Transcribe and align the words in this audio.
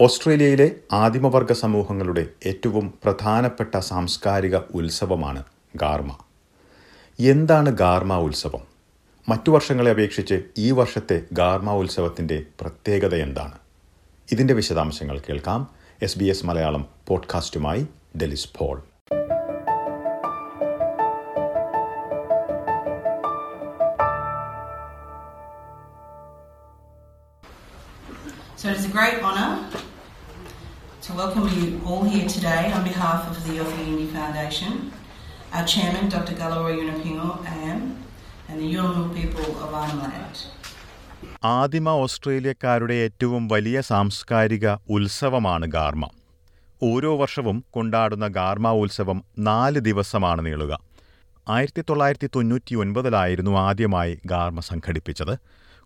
ഓസ്ട്രേലിയയിലെ 0.00 0.76
ആദിമവർഗ 0.92 1.52
സമൂഹങ്ങളുടെ 1.52 2.26
ഏറ്റവും 2.46 2.94
പ്രധാനപ്പെട്ട 3.04 3.78
സാംസ്കാരിക 3.78 4.56
ഉത്സവമാണ് 4.56 5.44
ഗാർമ. 5.76 6.16
എന്താണ് 7.20 7.70
ഗാർമ 7.70 8.16
ഉത്സവം? 8.16 8.60
മറ്റു 9.28 9.50
വർഷങ്ങളെ 9.50 9.90
അപേക്ഷിച്ച് 9.90 10.42
ഈ 10.58 10.70
വർഷത്തെ 10.70 11.22
ഗാർമ 11.32 11.72
ഉത്സവത്തിന്റെ 11.72 12.42
പ്രത്യേകത 12.60 13.14
എന്താണ്? 13.14 13.52
ഇതിന്റെ 14.32 14.54
വിശദാംശങ്ങൾ 14.54 15.18
കേൾക്കാം. 15.18 15.70
S 16.02 16.18
B 16.18 16.24
S 16.24 16.46
Malayalam 16.46 16.88
പോഡ്കാസ്റ്റുമായി 17.08 17.86
Delys 18.22 18.48
Paul. 18.58 18.82
So 28.64 28.70
it 28.70 28.78
is 28.78 28.86
a 28.86 28.88
great 28.90 29.22
honour 29.22 29.68
to 31.02 31.12
welcome 31.12 31.48
you 31.50 31.82
all 31.84 32.04
here 32.04 32.26
today 32.26 32.72
on 32.72 32.82
behalf 32.82 33.26
of 33.30 33.34
the 33.44 33.58
Yothu 33.58 34.06
Foundation, 34.08 34.90
our 35.52 35.66
chairman, 35.66 36.08
Dr. 36.08 36.32
Galawa 36.32 36.70
Yunapingo, 36.72 37.26
AM, 37.46 37.80
and 38.48 38.58
the 38.58 38.68
Yolngu 38.74 39.02
people 39.14 39.44
of 39.58 39.74
Arnhem 39.74 40.14
ആദിമ 41.50 41.92
ഓസ്ട്രേലിയക്കാരുടെ 42.04 42.96
ഏറ്റവും 43.00 43.42
വലിയ 43.48 43.82
സാംസ്കാരിക 43.90 44.66
ഉത്സവമാണ് 44.90 45.68
Garma 45.76 46.04
ഓരോ 46.82 47.10
വർഷവും 47.16 47.58
കൊണ്ടാടുന്ന 47.70 48.28
Garma 48.38 48.72
ഉത്സവം 48.82 49.20
നാല് 49.48 49.82
ദിവസമാണ് 49.88 50.44
നീളുക 50.46 50.72
ആയിരത്തി 51.46 51.84
തൊള്ളായിരത്തി 51.90 52.30
തൊണ്ണൂറ്റി 52.38 52.76
ഒൻപതിലായിരുന്നു 52.84 53.54
ആദ്യമായി 53.66 54.14
ഗാർമ 54.34 54.60
സംഘടിപ്പിച്ചത് 54.70 55.34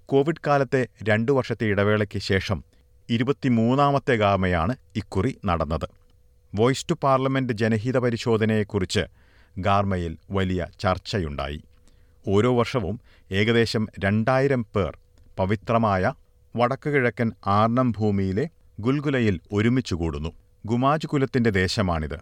കോവിഡ് 0.08 0.42
കാലത്തെ 0.46 0.88
രണ്ടു 1.02 1.32
വർഷത്തെ 1.32 1.66
ഇടവേളയ്ക്ക് 1.66 2.18
ശേഷം 2.18 2.64
ഇരുപത്തിമൂന്നാമത്തെ 3.10 4.16
ഗാമയാണ് 4.16 4.76
ഇക്കുറി 4.96 5.38
നടന്നത്. 5.44 5.88
വോയിസ് 6.54 6.86
ടു 6.90 6.94
പാർലമെന്റ് 7.02 7.52
ജനഹിത 7.52 7.98
പരിശോധനയെക്കുറിച്ച് 7.98 9.00
ഗാർമയിൽ 9.58 10.18
വലിയ 10.30 10.66
ചർച്ചയുണ്ടായി. 10.80 11.62
ഓരോ 12.28 12.58
വർഷവും 12.58 13.00
ഏകദേശം 13.32 13.86
രണ്ടായിരം 14.04 14.66
പേർ 14.76 14.98
പവിത്രമായ 15.38 16.12
വടക്കുകിഴക്കൻ 16.56 17.32
ആർണം 17.46 17.92
ഭൂമിയിലെ 17.92 18.48
ഗുൽഗുലയിൽ 18.80 19.40
ഒരുമിച്ചു 19.52 19.94
കൂടുന്നു. 19.94 20.32
ഗുമാജ് 20.66 21.06
കുലത്തിന്റെ 21.06 21.50
ദേശമാണിത്. 21.50 22.18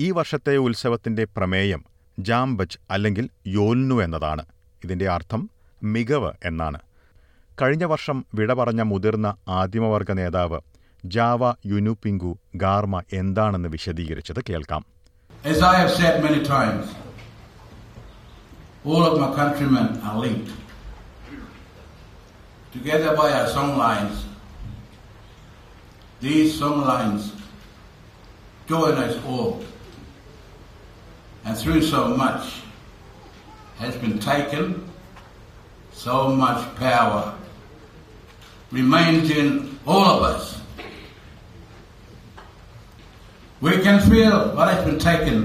ഈ 0.00 0.10
വർഷത്തെ 0.10 0.56
ഉത്സവത്തിന്റെ 0.56 1.24
പ്രമേയം 1.24 1.84
ജാംബജ് 2.18 2.78
അല്ലെങ്കിൽ 2.90 3.28
യോൽനു 3.46 4.02
എന്നതാണ്. 4.02 4.44
ഇതിന്റെ 4.84 5.08
അർത്ഥം 5.08 5.50
മികവ് 5.82 6.32
എന്നാണ്. 6.44 6.78
കഴിഞ്ഞ 7.58 7.84
വർഷം 7.92 8.18
വിട 8.38 8.52
പറഞ്ഞ 8.60 8.80
മുതിർന്ന 8.90 9.28
ആദിമവർഗ 9.60 10.10
നേതാവ് 10.20 10.58
ജാവ 11.04 11.42
യുനുപിങ്കു 11.72 12.30
ഗാർമ 12.62 13.02
എന്താണെന്ന് 13.20 13.70
വിശദീകരിച്ചത് 13.76 14.42
കേൾക്കാം 14.50 14.82
As 15.44 15.60
I 15.68 15.74
have 15.78 15.92
said 15.98 16.14
many 16.24 16.40
times, 16.46 16.84
all 18.84 19.02
of 19.08 19.14
my 19.22 19.28
countrymen 19.38 19.86
are 20.06 20.18
linked. 20.24 20.50
Together 22.72 23.10
by 23.20 23.26
our 23.38 23.48
song 23.48 23.70
lines, 23.76 24.16
these 26.20 26.48
song 26.60 26.78
lines 26.90 27.22
join 28.68 28.94
us 29.06 29.16
all. 29.26 29.50
And 31.44 31.56
through 31.62 31.82
so 31.94 32.02
much 32.22 32.44
has 33.78 33.96
been 33.96 34.18
taken, 34.30 34.64
so 36.04 36.16
much 36.44 36.60
power 36.78 37.22
remains 38.71 39.29
in 39.31 39.47
all 39.85 40.05
of 40.05 40.21
us. 40.23 40.43
We 43.61 43.71
can 43.79 43.99
feel 44.01 44.55
what 44.55 44.67
has 44.73 44.81
been 44.85 44.99
taken 44.99 45.37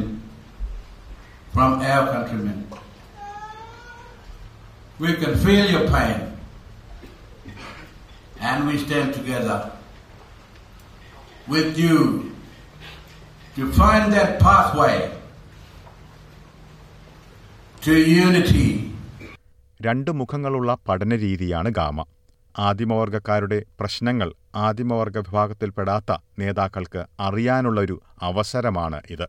from 1.55 1.81
our 1.83 2.05
countrymen. 2.13 2.59
We 4.99 5.15
can 5.15 5.35
feel 5.37 5.71
your 5.71 5.89
pain. 5.89 6.19
And 8.41 8.67
we 8.67 8.77
stand 8.79 9.15
together 9.15 9.59
with 11.49 11.79
you 11.79 11.97
to 13.57 13.73
find 13.73 14.13
that 14.13 14.31
pathway 14.41 14.95
to 17.83 17.93
unity. 18.23 18.69
രണ്ട് 19.81 20.11
മുഖങ്ങളുള്ള 20.19 20.71
പഠനരീതിയാണ് 20.89 21.71
gamma 21.79 21.97
ആദിമവർഗക്കാരുടെ 22.60 23.66
പ്രശ്നങ്ങൾ 23.80 24.30
ആദിമവർഗ 24.56 25.18
വിഭാഗത്തിൽപ്പെടാത്ത 25.18 26.18
നേതാക്കൾക്ക് 26.40 27.06
അറിയാനുള്ളൊരു 27.20 28.02
അവസരമാണ് 28.22 29.02
ഇത് 29.10 29.28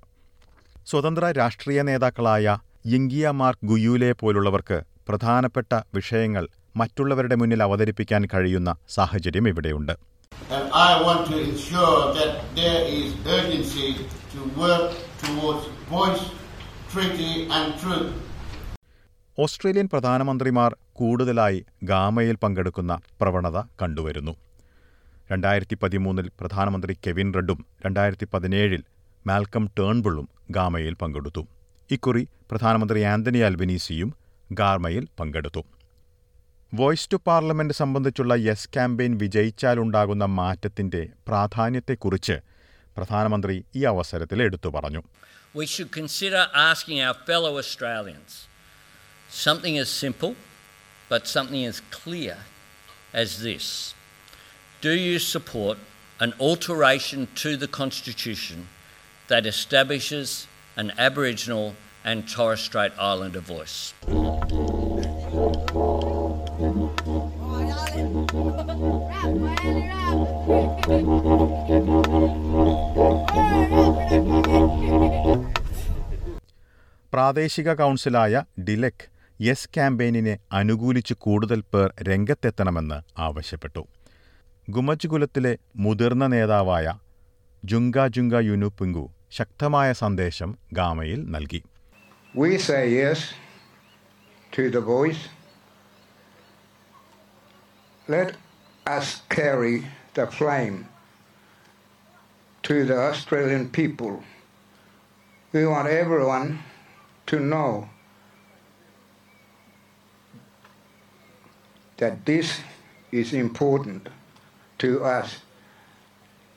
സ്വതന്ത്ര 0.87 1.31
രാഷ്ട്രീയ 1.31 1.83
നേതാക്കളായ 1.83 2.56
യിങ്കിയ 2.87 3.28
mark 3.31 3.66
ഗുയൂലെ 3.66 4.12
പോലുള്ളവർക്ക് 4.12 4.78
പ്രധാനപ്പെട്ട 5.09 5.75
വിഷയങ്ങൾ 5.94 6.49
മറ്റുള്ളവരുടെ 6.77 7.34
മുന്നിൽ 7.34 7.62
അവതരിപ്പിക്കാൻ 7.62 8.27
കഴിയുന്ന 8.34 8.77
സാഹചര്യം 8.89 9.49
ഇവിടെയുണ്ട് 9.49 9.97
to 14.31 14.41
work 14.56 14.93
towards 15.21 16.22
treaty 16.89 17.49
and 17.50 17.69
truth. 17.81 18.28
Australian 19.38 19.88
പ്രധാനമന്ത്രിമാർ 19.93 20.76
കൂടുതലായി 20.93 21.66
ഗാമയിൽ 21.82 22.37
പങ്കെടുക്കുന്ന 22.37 23.00
പ്രവണത 23.21 23.59
കണ്ടുവരുന്നു. 23.82 24.34
രണ്ടായിരത്തി 25.32 25.76
പതിമൂന്നിൽ 25.82 26.31
പ്രധാനമന്ത്രി 26.41 26.99
കെവിൻ 27.06 27.34
റെഡും 27.34 27.66
രണ്ടായിരത്തി 27.87 28.27
പതിനേഴിൽ 28.34 28.82
മാൽക്കം 29.27 29.71
ടേൺബിളും 29.78 30.28
ഗാമയിൽ 30.50 30.94
പങ്കെടുത്തു. 30.94 31.48
ഇക്കുറി 31.91 32.28
പ്രധാനമന്ത്രി 32.50 33.00
ആന്റണി 33.03 33.38
അൽബനീസിയും 33.38 34.10
ഗാർമയിൽ 34.53 35.09
പങ്കെടുത്തു. 35.21 35.62
വോയിസ് 36.75 37.09
ടു 37.12 37.16
പാർലമെന്റ് 37.27 37.75
സംബന്ധിച്ചുള്ള 37.75 38.34
യെസ് 38.34 38.69
ക്യാമ്പയിൻ 38.75 39.19
വിജയിച്ചാലുണ്ടാകുന്ന 39.19 40.25
മാറ്റത്തിന്റെ 40.41 41.09
പ്രാധാന്യത്തെക്കുറിച്ച് 41.28 42.38
പ്രധാനമന്ത്രി 42.97 43.65
ഈ 43.77 43.84
അവസരത്തിൽ 43.94 44.43
എടുത്തു 44.43 44.69
പറഞ്ഞു. 44.69 45.03
We 45.54 45.66
should 45.75 45.91
consider 46.00 46.43
asking 46.69 46.98
our 47.06 47.19
fellow 47.28 47.53
Australians 47.62 48.32
something 49.30 49.78
as 49.78 49.90
simple 49.90 50.36
but 51.09 51.28
something 51.28 51.64
as 51.66 51.81
clear 51.91 52.38
as 53.14 53.41
this 53.41 53.94
Do 54.81 54.91
you 54.91 55.18
support 55.19 55.78
an 56.19 56.34
alteration 56.40 57.28
to 57.36 57.56
the 57.56 57.68
Constitution 57.68 58.68
that 59.30 59.46
establishes 59.46 60.47
an 60.75 60.91
Aboriginal 60.97 61.75
and 62.03 62.28
Torres 62.28 62.59
Strait 62.59 62.91
Islander 63.00 63.40
voice? 63.40 63.94
പ്രാദേശിക 77.14 77.73
കൗൺസിലായ 77.82 78.35
ഡിലെക് 78.67 79.03
yes 79.41 79.69
ക്യാമ്പയിനിനെ 79.75 80.35
അനുകൂലിച്ച് 80.53 81.15
കൂടുതൽ 81.25 81.61
പേർ 81.73 81.89
രംഗത്തെത്തണമെന്ന് 82.09 82.99
ആവശ്യപ്പെട്ടു 83.19 83.83
ഗുമജ് 84.69 85.09
കുലത്തിലെ 85.09 85.53
മുതിർന്ന 85.77 86.25
നേതാവായ 86.27 86.87
ജുങ്ക 87.63 88.07
ജുങ്ക 88.07 88.35
യുനുപിങ്കു 88.49 89.05
ശക്തമായ 89.39 89.89
സന്ദേശം 90.05 90.53
ഗാമയിൽ 90.73 91.23
നൽകി 91.37 91.63
We 92.35 92.51
say 92.59 92.81
yes 92.93 93.21
to 94.53 94.63
the 94.71 94.83
voice. 94.87 95.23
Let 98.09 98.31
us 98.87 99.07
carry 99.37 99.77
the 100.15 100.27
flame 100.39 100.77
to 102.65 102.77
the 102.85 102.99
Australian 103.09 103.65
people. 103.71 104.15
We 105.55 105.63
want 105.67 105.89
everyone 105.97 106.49
to 107.29 107.39
know 107.53 107.71
that 111.98 112.24
this 112.24 112.48
is 113.12 113.33
important 113.36 114.03
to 114.80 114.91
us 115.16 115.28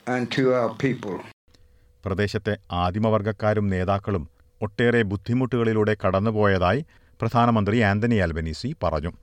and 0.08 0.32
to 0.32 0.44
our 0.54 0.72
people. 0.76 1.16
പ്രദേശത്തെ 2.04 2.54
ആദിമവർഗക്കാരും 2.84 3.66
നേതാക്കളും 3.74 4.24
ഒട്ടേറെ 4.62 5.02
ബുദ്ധിമുട്ടുകളിലൂടെ 5.12 5.94
കടന്നുപോയതായി 6.04 6.82
പ്രധാനമന്ത്രി 7.20 7.80
ആന്റണി 7.92 8.20
അൽബനീസി 8.28 8.72
പറഞ്ഞു 8.86 9.14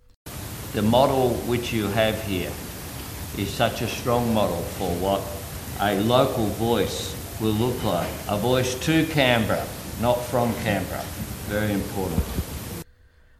The 0.79 0.87
model 0.95 1.23
which 1.51 1.69
you 1.77 1.87
have 2.01 2.17
here 2.31 2.51
is 3.43 3.49
such 3.63 3.79
a 3.83 3.91
strong 3.95 4.25
model 4.39 4.63
for 4.79 4.91
what 5.05 5.23
a 5.81 5.93
local 6.15 6.47
voice 6.67 6.99
will 7.41 7.57
look 7.65 7.79
like. 7.85 8.13
A 8.29 8.39
voice 8.43 8.73
to 8.87 8.95
Canberra, 9.15 9.65
not 10.07 10.19
from 10.31 10.49
Canberra. 10.65 11.05
Very 11.49 11.73
important. 11.73 12.25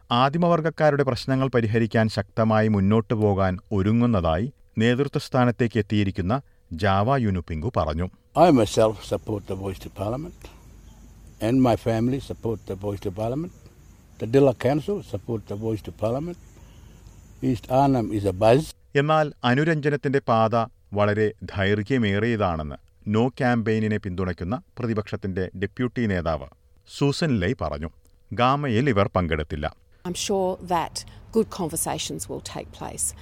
ആദിമവർഗക്കാരുടെ 0.09 1.03
പ്രശ്നങ്ങൾ 1.03 1.47
പരിഹരിക്കാൻ 1.47 2.05
ശക്തമായി 2.09 2.67
മുന്നോട്ടു 2.67 3.15
പോകാൻ 3.15 3.53
ഒരുങ്ങുന്നതായി 3.71 4.47
നേതൃത്വസ്ഥാനത്തേക്ക് 4.77 5.77
എത്തിയിരിക്കുന്ന 5.79 6.33
ജാവ 6.75 7.17
യുനുപിങ്കു 7.17 7.71
പറഞ്ഞു 7.77 8.07
I 8.37 8.49
myself 8.51 8.95
support 9.03 9.41
the 9.47 9.55
voice 9.55 9.79
to 9.79 9.89
Parliament, 9.91 10.41
and 11.41 11.55
my 11.61 11.73
family 11.77 12.19
support 12.19 12.59
the 12.65 12.75
voice 12.75 12.99
to 12.99 13.11
Parliament. 13.11 13.53
The 14.19 14.27
Dilla 14.27 14.53
Council 14.59 14.97
support 15.03 15.41
the 15.47 15.57
voice 15.57 15.81
to 15.81 15.91
Parliament. 16.01 16.37
East 17.41 17.65
Arnhem 17.73 18.07
is 18.11 18.25
a 18.25 18.35
buzz. 18.43 18.63
എന്നാൽ 18.95 19.27
അനുരഞ്ജനത്തിന്റെ 19.43 20.21
പാത 20.29 20.53
വളരെ 20.93 21.27
ദൈർഘ്യമേറിയതാണെന്ന് 21.51 22.77
no 23.07 23.23
ക്യാമ്പയിനിനെ 23.39 23.97
പിന്തുണയ്ക്കുന്ന 23.97 24.55
പ്രതിപക്ഷത്തിന്റെ 24.79 25.45
deputy 25.55 26.05
നേതാവ് 26.05 26.47
Susan 26.89 27.33
ലൈ 27.41 27.51
പറഞ്ഞു 27.61 27.89
ഗാമയിൽ 28.31 28.87
ഇവർ 28.89 29.07
പങ്കെടുത്തില്ല 29.15 29.67
I'm 30.05 30.13
sure 30.15 30.57
that 30.63 31.03
good 31.31 31.49
conversations 31.51 32.29
will 32.29 32.41
take 32.41 32.71
place. 32.71 33.13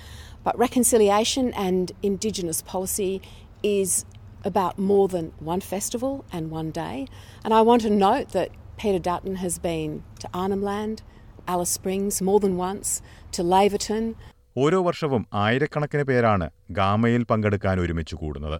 But 0.45 0.57
reconciliation 0.57 1.53
and 1.55 1.91
Indigenous 2.01 2.61
policy 2.63 3.21
is 3.63 4.05
about 4.43 4.77
more 4.81 5.07
than 5.07 5.33
one 5.43 5.61
festival 5.63 6.25
and 6.31 6.51
one 6.51 6.71
day. 6.73 7.07
And 7.43 7.53
I 7.53 7.61
want 7.61 7.81
to 7.81 7.89
note 7.89 8.29
that 8.29 8.49
Peter 8.77 8.99
Dutton 8.99 9.35
has 9.37 9.57
been 9.59 9.89
to 10.19 10.29
Arnhem 10.33 10.61
Land, 10.61 11.01
Alice 11.47 11.71
Springs 11.71 12.21
more 12.21 12.39
than 12.39 12.55
once, 12.59 12.89
to 13.33 13.43
Laverton, 13.45 14.05
ഓരോ 14.55 14.77
വർഷവും 14.81 15.23
ആയിരക്കണക്കിന് 15.41 16.03
പേരാണ് 16.03 16.45
ഗാമയിൽ 16.77 17.23
പങ്കെടുക്കാൻ 17.31 17.75
ഒരുമിച്ച് 17.79 18.15
കൂടുന്നത് 18.15 18.55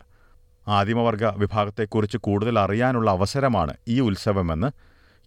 ആദിമവർഗ 0.67 1.23
വിഭാഗത്തെക്കുറിച്ച് 1.41 2.17
കൂടുതൽ 2.17 2.55
അറിയാനുള്ള 2.59 3.09
അവസരമാണ് 3.17 3.73
ഈ 3.87 3.97
ഉത്സവമെന്ന് 4.07 4.69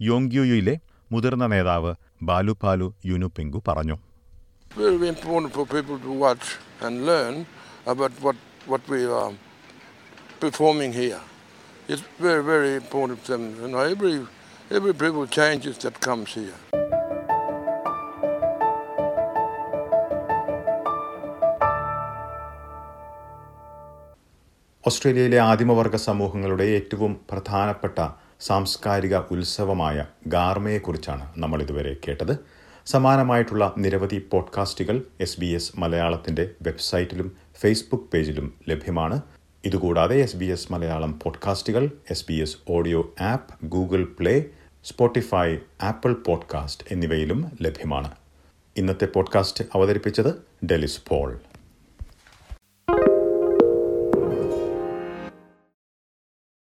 യോങ്ക്യുയിലെ 0.01 0.75
മുതിർന്ന 1.13 1.47
നേതാവ് 1.55 1.93
ബാലുപാലു 2.23 2.89
യുനുപിങ്കു 3.11 3.61
പറഞ്ഞു 3.71 3.99
very 4.77 5.09
important 5.09 5.53
for 5.53 5.65
people 5.67 5.99
to 5.99 6.13
watch 6.25 6.45
and 6.81 7.05
learn 7.07 7.37
about 7.87 8.13
what, 8.21 8.37
what 8.67 8.83
we 8.89 9.01
are 9.21 9.33
performing 10.41 10.93
here. 10.93 11.21
It's 11.89 12.03
very, 12.19 12.43
very 12.45 12.77
important 12.77 13.25
to 13.25 13.33
them. 13.33 13.45
You 13.61 13.69
know, 13.69 13.79
every, 13.79 14.27
every 14.71 14.95
people 14.95 15.27
changes 15.29 15.77
that 15.79 16.01
comes 16.01 16.31
here. 16.35 16.59
ഓസ്ട്രേലിയയിലെ 24.85 25.39
ആദിമവർഗ 25.41 25.97
സമൂഹങ്ങളുടെ 25.97 26.67
ഏറ്റവും 26.77 27.13
പ്രധാനപ്പെട്ട 27.31 27.99
സാംസ്കാരിക 28.41 29.17
ഉത്സവമായ 29.17 30.05
ഗാർമയെക്കുറിച്ചാണ് 30.27 31.33
നമ്മൾ 31.37 31.63
ഇതുവരെ 31.63 31.97
കേട്ടത്. 32.09 32.37
സമാനമായിട്ടുള്ള 32.87 33.75
നിരവധി 33.79 34.29
പോഡ്കാസ്റ്റുകൾ 34.31 35.03
എസ് 35.21 35.41
ബി 35.41 35.47
എസ് 35.47 35.73
മലയാളത്തിന്റെ 35.79 36.51
വെബ്സൈറ്റിലും 36.63 37.37
ഫേസ്ബുക്ക് 37.61 38.05
പേജിലും 38.05 38.55
ലഭ്യമാണ്. 38.69 39.21
ഇതുകൂടാതെ 39.65 40.17
S 40.17 40.37
B 40.37 40.45
S 40.45 40.73
Malayalam 40.73 41.19
പോഡ്കാസ്റ്റുകൾ 41.23 41.91
S 42.11 42.25
B 42.29 42.35
S 42.35 42.57
audio 42.69 43.15
app 43.21 43.67
Google 43.67 44.05
Play 44.21 44.45
Spotify 44.85 45.57
Apple 45.83 46.13
podcast 46.13 46.85
എന്നിവയിലും 46.91 47.53
ലഭ്യമാണ്. 47.63 48.11
ഇന്നത്തെ 48.77 49.05
പോഡ്കാസ്റ്റ് 49.05 49.65
അവതരിപ്പിച്ചത് 49.75 50.43
ഡെലിസ് 50.67 51.01
പോൾ. 51.09 51.41